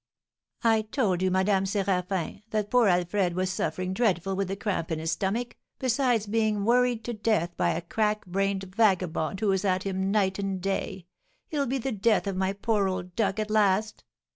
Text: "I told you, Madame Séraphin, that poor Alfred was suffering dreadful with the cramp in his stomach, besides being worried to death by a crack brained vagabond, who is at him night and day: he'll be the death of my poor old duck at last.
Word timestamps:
"I 0.63 0.81
told 0.81 1.21
you, 1.21 1.29
Madame 1.29 1.65
Séraphin, 1.65 2.41
that 2.49 2.71
poor 2.71 2.87
Alfred 2.87 3.35
was 3.35 3.51
suffering 3.51 3.93
dreadful 3.93 4.35
with 4.35 4.47
the 4.47 4.55
cramp 4.55 4.89
in 4.91 4.97
his 4.97 5.11
stomach, 5.11 5.57
besides 5.77 6.25
being 6.25 6.65
worried 6.65 7.03
to 7.03 7.13
death 7.13 7.55
by 7.55 7.69
a 7.69 7.83
crack 7.83 8.25
brained 8.25 8.63
vagabond, 8.63 9.41
who 9.41 9.51
is 9.51 9.63
at 9.63 9.83
him 9.83 10.09
night 10.09 10.39
and 10.39 10.59
day: 10.59 11.05
he'll 11.49 11.67
be 11.67 11.77
the 11.77 11.91
death 11.91 12.25
of 12.25 12.35
my 12.35 12.51
poor 12.51 12.87
old 12.87 13.15
duck 13.15 13.37
at 13.39 13.51
last. 13.51 14.03